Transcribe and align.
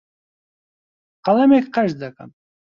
قەڵەمێک 1.25 1.65
قەرز 1.75 1.93
دەکەم. 2.03 2.29